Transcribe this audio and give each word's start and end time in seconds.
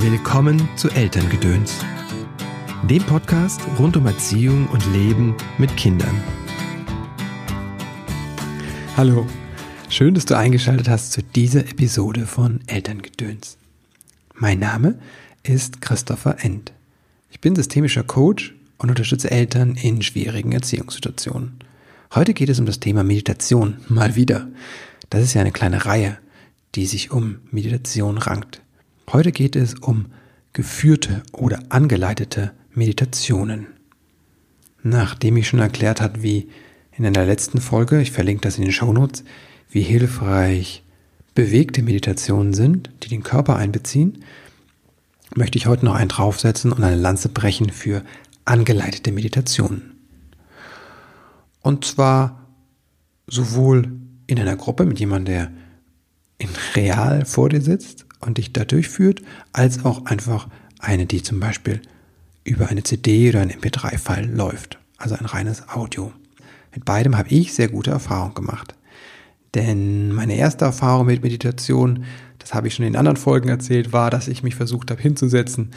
Willkommen 0.00 0.68
zu 0.76 0.88
Elterngedöns, 0.90 1.74
dem 2.88 3.02
Podcast 3.02 3.60
rund 3.80 3.96
um 3.96 4.06
Erziehung 4.06 4.68
und 4.68 4.86
Leben 4.92 5.36
mit 5.58 5.76
Kindern. 5.76 6.22
Hallo, 8.96 9.26
schön, 9.88 10.14
dass 10.14 10.24
du 10.24 10.36
eingeschaltet 10.36 10.88
hast 10.88 11.10
zu 11.10 11.20
dieser 11.22 11.68
Episode 11.68 12.26
von 12.26 12.60
Elterngedöns. 12.68 13.58
Mein 14.34 14.60
Name 14.60 15.00
ist 15.42 15.82
Christopher 15.82 16.44
End. 16.44 16.72
Ich 17.32 17.40
bin 17.40 17.56
systemischer 17.56 18.04
Coach 18.04 18.54
und 18.78 18.90
unterstütze 18.90 19.32
Eltern 19.32 19.74
in 19.74 20.00
schwierigen 20.02 20.52
Erziehungssituationen. 20.52 21.58
Heute 22.14 22.34
geht 22.34 22.50
es 22.50 22.60
um 22.60 22.66
das 22.66 22.78
Thema 22.78 23.02
Meditation, 23.02 23.78
mal 23.88 24.14
wieder. 24.14 24.46
Das 25.10 25.24
ist 25.24 25.34
ja 25.34 25.40
eine 25.40 25.52
kleine 25.52 25.86
Reihe, 25.86 26.18
die 26.76 26.86
sich 26.86 27.10
um 27.10 27.40
Meditation 27.50 28.16
rankt. 28.16 28.62
Heute 29.10 29.32
geht 29.32 29.56
es 29.56 29.74
um 29.74 30.06
geführte 30.52 31.22
oder 31.32 31.60
angeleitete 31.70 32.52
Meditationen. 32.74 33.68
Nachdem 34.82 35.38
ich 35.38 35.48
schon 35.48 35.60
erklärt 35.60 36.02
habe, 36.02 36.22
wie 36.22 36.48
in 36.92 37.06
einer 37.06 37.24
letzten 37.24 37.62
Folge, 37.62 38.02
ich 38.02 38.12
verlinke 38.12 38.42
das 38.42 38.58
in 38.58 38.64
den 38.64 38.72
Shownotes, 38.72 39.24
wie 39.70 39.80
hilfreich 39.80 40.82
bewegte 41.34 41.82
Meditationen 41.82 42.52
sind, 42.52 42.90
die 43.02 43.08
den 43.08 43.22
Körper 43.22 43.56
einbeziehen, 43.56 44.24
möchte 45.34 45.56
ich 45.56 45.66
heute 45.66 45.86
noch 45.86 45.94
einen 45.94 46.10
draufsetzen 46.10 46.70
und 46.70 46.84
eine 46.84 47.00
Lanze 47.00 47.30
brechen 47.30 47.70
für 47.70 48.04
angeleitete 48.44 49.10
Meditationen. 49.10 49.94
Und 51.62 51.86
zwar 51.86 52.46
sowohl 53.26 53.90
in 54.26 54.38
einer 54.38 54.56
Gruppe 54.56 54.84
mit 54.84 55.00
jemandem, 55.00 55.34
der 55.34 55.52
in 56.36 56.50
real 56.74 57.24
vor 57.24 57.48
dir 57.48 57.62
sitzt 57.62 58.07
und 58.20 58.38
dich 58.38 58.52
da 58.52 58.64
durchführt, 58.64 59.22
als 59.52 59.84
auch 59.84 60.06
einfach 60.06 60.48
eine, 60.78 61.06
die 61.06 61.22
zum 61.22 61.40
Beispiel 61.40 61.80
über 62.44 62.68
eine 62.68 62.82
CD 62.82 63.28
oder 63.28 63.40
ein 63.40 63.50
MP3-File 63.50 64.34
läuft, 64.34 64.78
also 64.96 65.14
ein 65.14 65.26
reines 65.26 65.68
Audio. 65.68 66.12
Mit 66.74 66.84
beidem 66.84 67.16
habe 67.16 67.28
ich 67.30 67.52
sehr 67.52 67.68
gute 67.68 67.90
Erfahrungen 67.90 68.34
gemacht. 68.34 68.74
Denn 69.54 70.12
meine 70.12 70.36
erste 70.36 70.64
Erfahrung 70.64 71.06
mit 71.06 71.22
Meditation, 71.22 72.04
das 72.38 72.54
habe 72.54 72.68
ich 72.68 72.74
schon 72.74 72.86
in 72.86 72.96
anderen 72.96 73.16
Folgen 73.16 73.48
erzählt, 73.48 73.92
war, 73.92 74.10
dass 74.10 74.28
ich 74.28 74.42
mich 74.42 74.54
versucht 74.54 74.90
habe 74.90 75.00
hinzusetzen, 75.00 75.70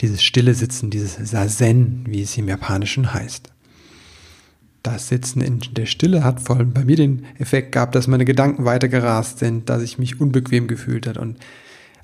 dieses 0.00 0.22
stille 0.22 0.54
Sitzen, 0.54 0.90
dieses 0.90 1.14
Sazen, 1.30 2.04
wie 2.06 2.22
es 2.22 2.36
im 2.36 2.48
Japanischen 2.48 3.12
heißt 3.12 3.50
das 4.82 5.08
Sitzen 5.08 5.40
in 5.40 5.60
der 5.72 5.86
Stille 5.86 6.24
hat 6.24 6.40
vor 6.40 6.56
allem 6.56 6.72
bei 6.72 6.84
mir 6.84 6.96
den 6.96 7.26
Effekt 7.38 7.72
gehabt, 7.72 7.94
dass 7.94 8.06
meine 8.06 8.24
Gedanken 8.24 8.64
weiter 8.64 8.88
gerast 8.88 9.38
sind, 9.38 9.68
dass 9.68 9.82
ich 9.82 9.98
mich 9.98 10.20
unbequem 10.20 10.68
gefühlt 10.68 11.06
hat 11.06 11.18
und 11.18 11.38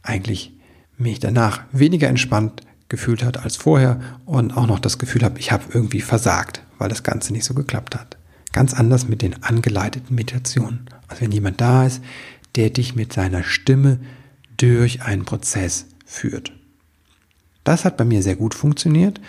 eigentlich 0.03 0.53
mich 0.99 1.21
danach 1.21 1.63
weniger 1.73 2.09
entspannt 2.09 2.63
gefühlt 2.89 3.25
hat 3.25 3.43
als 3.43 3.57
vorher 3.57 4.01
und 4.25 4.57
auch 4.57 4.67
noch 4.67 4.79
das 4.79 4.99
Gefühl 4.99 5.23
habe, 5.23 5.39
ich 5.39 5.53
habe 5.53 5.65
irgendwie 5.73 6.01
versagt, 6.01 6.63
weil 6.79 6.89
das 6.89 7.03
Ganze 7.03 7.33
nicht 7.33 7.45
so 7.45 7.55
geklappt 7.55 7.95
hat. 7.95 8.17
Ganz 8.53 8.75
anders 8.75 9.09
mit 9.09 9.23
den 9.23 9.43
angeleiteten 9.43 10.15
Meditationen. 10.15 10.87
Also 11.09 11.23
wenn 11.23 11.33
jemand 11.33 11.61
da 11.61 11.87
ist, 11.87 12.03
der 12.55 12.71
dich 12.71 12.95
mit 12.95 13.13
seiner 13.13 13.43
Stimme 13.43 13.99
durch 14.57 15.03
einen 15.03 15.25
Prozess 15.25 15.87
führt. 16.07 16.53
Das 17.65 17.85
hat 17.85 17.97
bei 17.97 18.05
mir 18.05 18.23
sehr 18.23 18.37
gut 18.37 18.55
funktioniert 18.55 19.21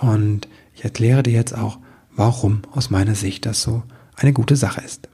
und 0.00 0.46
ich 0.74 0.84
erkläre 0.84 1.22
dir 1.22 1.32
jetzt 1.32 1.56
auch, 1.56 1.78
warum 2.18 2.62
aus 2.72 2.90
meiner 2.90 3.14
Sicht 3.14 3.46
das 3.46 3.62
so 3.62 3.84
eine 4.16 4.32
gute 4.32 4.56
Sache 4.56 4.82
ist. 4.82 5.08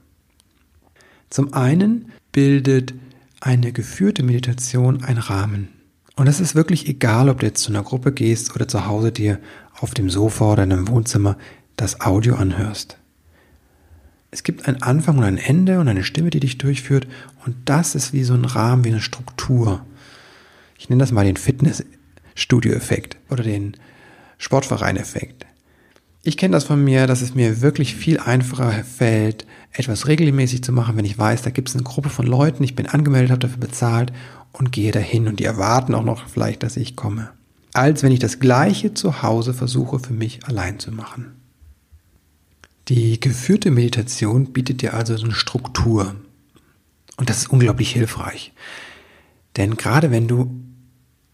Zum 1.30 1.52
einen 1.52 2.10
bildet 2.32 2.94
eine 3.40 3.72
geführte 3.72 4.22
Meditation 4.22 5.04
einen 5.04 5.18
Rahmen. 5.18 5.68
Und 6.16 6.28
es 6.28 6.40
ist 6.40 6.54
wirklich 6.54 6.88
egal, 6.88 7.28
ob 7.28 7.40
du 7.40 7.46
jetzt 7.46 7.62
zu 7.62 7.70
einer 7.70 7.82
Gruppe 7.82 8.12
gehst 8.12 8.54
oder 8.54 8.66
zu 8.66 8.86
Hause 8.86 9.12
dir 9.12 9.38
auf 9.78 9.92
dem 9.92 10.08
Sofa 10.08 10.52
oder 10.52 10.64
in 10.64 10.72
einem 10.72 10.88
Wohnzimmer 10.88 11.36
das 11.76 12.00
Audio 12.00 12.36
anhörst. 12.36 12.96
Es 14.30 14.42
gibt 14.42 14.66
einen 14.66 14.82
Anfang 14.82 15.18
und 15.18 15.24
ein 15.24 15.38
Ende 15.38 15.80
und 15.80 15.88
eine 15.88 16.04
Stimme, 16.04 16.30
die 16.30 16.40
dich 16.40 16.56
durchführt. 16.56 17.06
Und 17.44 17.56
das 17.66 17.94
ist 17.94 18.12
wie 18.12 18.24
so 18.24 18.34
ein 18.34 18.44
Rahmen, 18.44 18.84
wie 18.84 18.90
eine 18.90 19.00
Struktur. 19.00 19.84
Ich 20.78 20.88
nenne 20.88 21.00
das 21.00 21.12
mal 21.12 21.24
den 21.24 21.36
Fitnessstudio-Effekt 21.36 23.18
oder 23.28 23.42
den 23.42 23.76
Sportverein-Effekt. 24.38 25.46
Ich 26.26 26.38
kenne 26.38 26.52
das 26.52 26.64
von 26.64 26.82
mir, 26.82 27.06
dass 27.06 27.20
es 27.20 27.34
mir 27.34 27.60
wirklich 27.60 27.94
viel 27.94 28.18
einfacher 28.18 28.72
fällt, 28.82 29.46
etwas 29.72 30.08
regelmäßig 30.08 30.64
zu 30.64 30.72
machen, 30.72 30.96
wenn 30.96 31.04
ich 31.04 31.18
weiß, 31.18 31.42
da 31.42 31.50
gibt 31.50 31.68
es 31.68 31.74
eine 31.74 31.84
Gruppe 31.84 32.08
von 32.08 32.26
Leuten, 32.26 32.64
ich 32.64 32.74
bin 32.74 32.86
angemeldet, 32.86 33.30
habe 33.30 33.40
dafür 33.40 33.58
bezahlt 33.58 34.10
und 34.52 34.72
gehe 34.72 34.90
dahin 34.90 35.28
und 35.28 35.38
die 35.38 35.44
erwarten 35.44 35.94
auch 35.94 36.02
noch 36.02 36.26
vielleicht, 36.26 36.62
dass 36.62 36.78
ich 36.78 36.96
komme. 36.96 37.28
Als 37.74 38.02
wenn 38.02 38.10
ich 38.10 38.20
das 38.20 38.40
gleiche 38.40 38.94
zu 38.94 39.22
Hause 39.22 39.52
versuche 39.52 39.98
für 39.98 40.14
mich 40.14 40.46
allein 40.46 40.78
zu 40.78 40.92
machen. 40.92 41.34
Die 42.88 43.20
geführte 43.20 43.70
Meditation 43.70 44.52
bietet 44.54 44.80
dir 44.80 44.94
also 44.94 45.18
so 45.18 45.24
eine 45.24 45.34
Struktur. 45.34 46.14
Und 47.18 47.28
das 47.28 47.38
ist 47.38 47.50
unglaublich 47.50 47.92
hilfreich. 47.92 48.54
Denn 49.58 49.76
gerade 49.76 50.10
wenn 50.10 50.26
du 50.26 50.58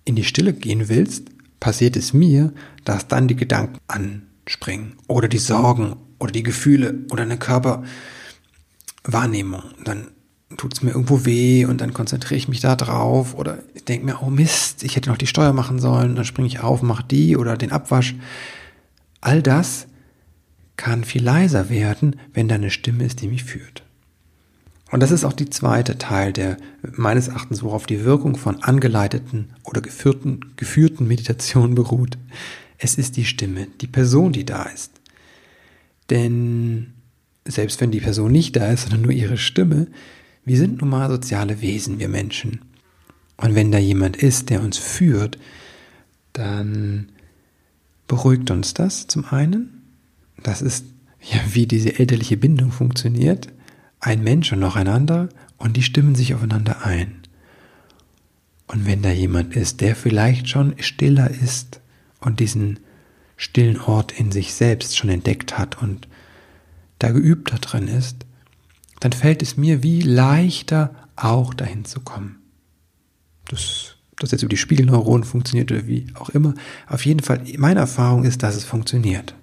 in 0.05 0.17
die 0.17 0.25
Stille 0.25 0.53
gehen 0.53 0.89
willst, 0.89 1.29
passiert 1.61 1.97
es 1.97 2.13
mir, 2.13 2.53
dass 2.85 3.07
dann 3.07 3.29
die 3.29 3.37
Gedanken 3.37 3.79
an 3.87 4.23
springen. 4.47 4.97
Oder 5.07 5.29
die 5.29 5.39
Sorgen 5.39 5.97
oder 6.19 6.33
die 6.33 6.43
Gefühle 6.43 7.07
oder 7.11 7.23
eine 7.23 7.39
Körperwahrnehmung. 7.39 9.63
Dann 9.85 10.09
tut 10.57 10.75
es 10.75 10.83
mir 10.83 10.91
irgendwo 10.91 11.25
weh 11.25 11.65
und 11.65 11.81
dann 11.81 11.95
konzentriere 11.95 12.37
ich 12.37 12.49
mich 12.49 12.59
da 12.61 12.75
drauf 12.77 13.35
oder 13.35 13.59
ich 13.75 13.85
denke 13.85 14.07
mir, 14.07 14.23
oh 14.23 14.31
Mist, 14.31 14.83
ich 14.83 14.97
hätte 14.97 15.11
noch 15.11 15.17
die 15.17 15.29
Steuer 15.29 15.53
machen 15.53 15.79
sollen, 15.79 16.17
dann 16.17 16.25
springe 16.25 16.49
ich 16.49 16.61
auf, 16.61 16.83
mache 16.83 17.05
die 17.05 17.37
oder 17.37 17.57
den 17.57 17.71
Abwasch. 17.73 18.17
All 19.21 19.43
das 19.43 19.87
kann 20.77 21.05
viel 21.05 21.23
leiser 21.23 21.71
werden, 21.71 22.17
wenn 22.33 22.49
da 22.49 22.57
eine 22.57 22.71
Stimme 22.71 23.05
ist, 23.05 23.21
die 23.21 23.29
mich 23.29 23.45
führt. 23.45 23.85
Und 24.91 25.01
das 25.01 25.13
ist 25.13 25.25
auch 25.25 25.33
die 25.33 25.49
zweite 25.49 25.99
Teil, 25.99 26.33
der 26.33 26.57
meines 26.83 27.29
Erachtens, 27.29 27.63
worauf 27.63 27.87
die 27.87 28.05
Wirkung 28.05 28.37
von 28.37 28.63
angeleiteten 28.63 29.51
oder 29.63 29.81
geführten, 29.81 30.53
geführten 30.57 31.07
Meditationen 31.07 31.77
beruht. 31.77 32.19
Es 32.83 32.95
ist 32.95 33.17
die 33.19 33.27
Stimme, 33.27 33.69
die 33.81 33.87
Person, 33.87 34.33
die 34.33 34.47
da 34.47 34.63
ist. 34.65 34.93
Denn 36.09 36.95
selbst 37.47 37.81
wenn 37.81 37.91
die 37.91 38.01
Person 38.01 38.33
nicht 38.33 38.57
da 38.57 38.73
ist, 38.73 38.83
sondern 38.83 39.03
nur 39.03 39.13
ihre 39.13 39.37
Stimme, 39.37 39.87
wir 40.45 40.57
sind 40.57 40.81
nun 40.81 40.89
mal 40.89 41.11
soziale 41.11 41.61
Wesen, 41.61 41.99
wir 41.99 42.09
Menschen. 42.09 42.63
Und 43.37 43.55
wenn 43.55 43.71
da 43.71 43.79
jemand 43.79 44.17
ist, 44.17 44.51
der 44.51 44.63
uns 44.63 44.79
führt, 44.79 45.39
dann 46.33 47.11
beruhigt 48.09 48.51
uns 48.51 48.75
das 48.75 49.07
zum 49.07 49.27
einen. 49.27 49.83
Das 50.43 50.63
ist 50.63 50.87
ja, 51.21 51.39
wie 51.53 51.67
diese 51.67 51.99
elterliche 51.99 52.39
Bindung 52.39 52.73
funktioniert. 52.73 53.49
Ein 54.01 54.23
Mensch 54.25 54.53
und 54.53 54.61
noch 54.61 54.77
ein 54.77 54.89
anderer 54.89 55.29
und 55.59 55.77
die 55.77 55.83
stimmen 55.83 56.15
sich 56.15 56.35
aufeinander 56.35 56.85
ein. 56.85 57.21
Und 58.67 58.87
wenn 58.87 59.03
da 59.03 59.11
jemand 59.11 59.55
ist, 59.55 59.81
der 59.83 59.95
vielleicht 59.97 60.49
schon 60.49 60.75
stiller 60.79 61.31
ist, 61.31 61.81
und 62.21 62.41
diesen 62.41 62.81
stillen 63.37 63.81
Ort 63.81 64.13
in 64.13 64.33
sich 64.33 64.55
selbst 64.55 64.97
schon 64.97 65.11
entdeckt 65.11 65.59
hat 65.59 65.81
und 65.83 66.09
da 66.99 67.11
geübt 67.11 67.53
da 67.53 67.57
drin 67.57 67.89
ist, 67.89 68.27
dann 69.01 69.13
fällt 69.13 69.43
es 69.43 69.57
mir 69.57 69.83
wie 69.83 70.03
leichter, 70.03 70.95
auch 71.17 71.55
dahin 71.55 71.85
zu 71.85 72.01
kommen. 72.01 72.39
Das, 73.49 73.97
das 74.19 74.31
jetzt 74.31 74.43
über 74.43 74.51
die 74.51 74.57
Spiegelneuronen 74.57 75.25
funktioniert 75.25 75.73
oder 75.73 75.87
wie 75.87 76.07
auch 76.15 76.29
immer. 76.31 76.55
Auf 76.87 77.05
jeden 77.07 77.21
Fall, 77.21 77.43
meine 77.57 77.81
Erfahrung 77.81 78.25
ist, 78.25 78.43
dass 78.43 78.55
es 78.55 78.65
funktioniert. 78.65 79.35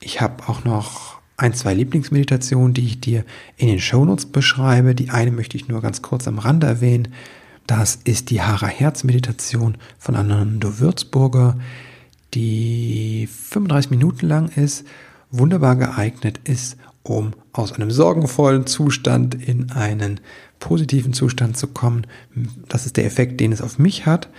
Ich 0.00 0.20
habe 0.20 0.48
auch 0.48 0.64
noch 0.64 1.18
ein, 1.36 1.54
zwei 1.54 1.74
Lieblingsmeditationen, 1.74 2.74
die 2.74 2.86
ich 2.86 3.00
dir 3.00 3.24
in 3.56 3.68
den 3.68 3.80
Shownotes 3.80 4.26
beschreibe. 4.26 4.94
Die 4.94 5.10
eine 5.10 5.30
möchte 5.30 5.56
ich 5.56 5.68
nur 5.68 5.80
ganz 5.80 6.02
kurz 6.02 6.28
am 6.28 6.38
Rande 6.38 6.66
erwähnen. 6.66 7.08
Das 7.68 7.96
ist 7.96 8.30
die 8.30 8.40
Hara-Herz-Meditation 8.40 9.76
von 9.98 10.16
Anando 10.16 10.80
Würzburger, 10.80 11.58
die 12.32 13.28
35 13.30 13.90
Minuten 13.90 14.26
lang 14.26 14.48
ist, 14.48 14.86
wunderbar 15.30 15.76
geeignet 15.76 16.40
ist, 16.44 16.78
um 17.02 17.34
aus 17.52 17.72
einem 17.72 17.90
sorgenvollen 17.90 18.66
Zustand 18.66 19.34
in 19.34 19.70
einen 19.70 20.20
positiven 20.60 21.12
Zustand 21.12 21.58
zu 21.58 21.66
kommen. 21.66 22.06
Das 22.68 22.86
ist 22.86 22.96
der 22.96 23.04
Effekt, 23.04 23.38
den 23.38 23.52
es 23.52 23.60
auf 23.60 23.78
mich 23.78 24.06
hat. 24.06 24.30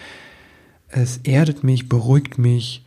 Es 0.88 1.18
erdet 1.18 1.64
mich, 1.64 1.88
beruhigt 1.88 2.40
mich 2.40 2.84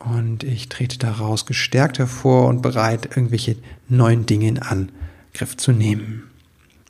und 0.00 0.42
ich 0.42 0.68
trete 0.68 0.98
daraus 0.98 1.46
gestärkt 1.46 2.00
hervor 2.00 2.48
und 2.48 2.60
bereit, 2.60 3.16
irgendwelche 3.16 3.54
neuen 3.88 4.26
Dinge 4.26 4.48
in 4.48 4.58
Angriff 4.58 5.56
zu 5.56 5.70
nehmen. 5.70 6.24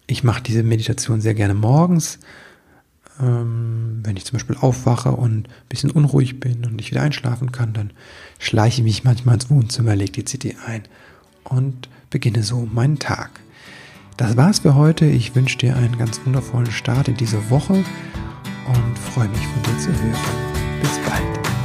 Ich 0.06 0.24
mache 0.24 0.42
diese 0.42 0.62
Meditation 0.62 1.20
sehr 1.20 1.34
gerne 1.34 1.52
morgens 1.52 2.18
wenn 3.22 4.16
ich 4.16 4.24
zum 4.24 4.34
Beispiel 4.34 4.56
aufwache 4.60 5.12
und 5.12 5.46
ein 5.46 5.68
bisschen 5.68 5.90
unruhig 5.90 6.40
bin 6.40 6.64
und 6.64 6.76
nicht 6.76 6.90
wieder 6.90 7.02
einschlafen 7.02 7.52
kann, 7.52 7.72
dann 7.72 7.90
schleiche 8.38 8.80
ich 8.80 8.84
mich 8.84 9.04
manchmal 9.04 9.34
ins 9.34 9.50
Wohnzimmer, 9.50 9.94
lege 9.94 10.12
die 10.12 10.24
CD 10.24 10.56
ein 10.66 10.82
und 11.44 11.88
beginne 12.08 12.42
so 12.42 12.66
meinen 12.72 12.98
Tag. 12.98 13.30
Das 14.16 14.36
war's 14.36 14.60
für 14.60 14.74
heute. 14.74 15.06
Ich 15.06 15.34
wünsche 15.34 15.58
dir 15.58 15.76
einen 15.76 15.96
ganz 15.96 16.20
wundervollen 16.24 16.70
Start 16.70 17.08
in 17.08 17.16
diese 17.16 17.50
Woche 17.50 17.74
und 17.74 18.98
freue 18.98 19.28
mich 19.28 19.46
von 19.46 19.62
dir 19.62 19.78
zu 19.78 19.88
hören. 19.88 20.80
Bis 20.82 20.98
bald. 21.08 21.59